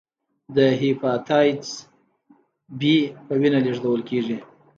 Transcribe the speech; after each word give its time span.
د 0.55 0.57
هپاتایتس 0.81 1.71
بي 2.79 2.95
په 3.25 3.33
وینه 3.41 3.59
لېږدول 3.65 4.01
کېږي. 4.09 4.37